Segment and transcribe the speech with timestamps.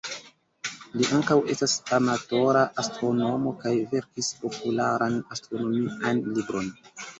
[1.01, 6.77] Li ankaŭ estas amatora astronomo kaj verkis popularan astronomian libron.